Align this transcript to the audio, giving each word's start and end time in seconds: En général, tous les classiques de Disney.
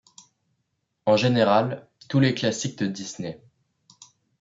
En 1.05 1.15
général, 1.15 1.87
tous 2.09 2.19
les 2.19 2.33
classiques 2.33 2.79
de 2.79 2.87
Disney. 2.87 3.39